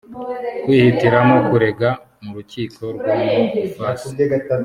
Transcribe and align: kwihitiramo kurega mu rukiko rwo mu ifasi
kwihitiramo 0.63 1.35
kurega 1.49 1.89
mu 2.23 2.31
rukiko 2.37 2.83
rwo 2.95 3.13
mu 3.19 3.29
ifasi 3.67 4.09